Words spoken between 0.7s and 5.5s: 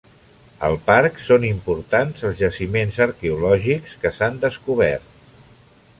parc són importants els jaciments arqueològics que s'han descobert.